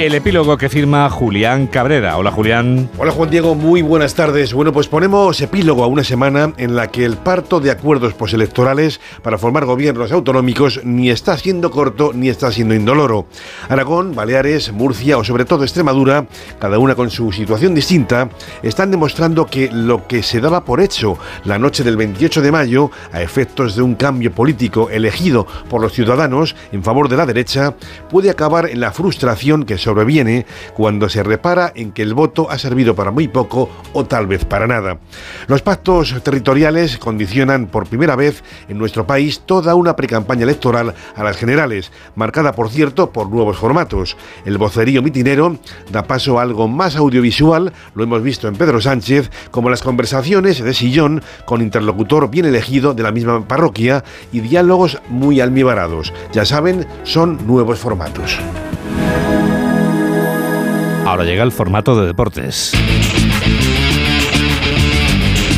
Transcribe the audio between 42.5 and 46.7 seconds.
por cierto por nuevos formatos. El vocerío mitinero da paso a algo